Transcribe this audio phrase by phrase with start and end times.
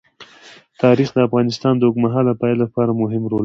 [0.81, 3.39] تاریخ د افغانستان د اوږدمهاله پایښت لپاره مهم رول لري.